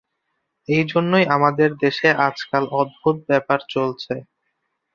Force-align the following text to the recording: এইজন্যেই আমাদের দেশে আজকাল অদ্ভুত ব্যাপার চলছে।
এইজন্যেই 0.69 1.25
আমাদের 1.35 1.69
দেশে 1.83 2.09
আজকাল 2.27 2.63
অদ্ভুত 2.73 3.15
ব্যাপার 3.29 3.59
চলছে। 3.69 4.13